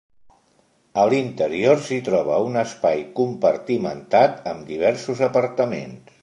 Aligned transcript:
A 1.01 1.01
l'interior 1.13 1.83
s'hi 1.87 1.99
troba 2.07 2.39
un 2.45 2.57
espai 2.63 3.03
compartimentat, 3.21 4.41
amb 4.55 4.69
diversos 4.73 5.23
apartaments. 5.31 6.19